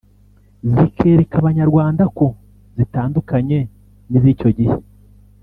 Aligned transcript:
zikereka 0.73 1.35
abanyarwanda 1.41 2.03
ko 2.17 2.25
zitandukanye 2.77 3.59
n’iz’icyo 4.09 4.49
gihe 4.57 4.75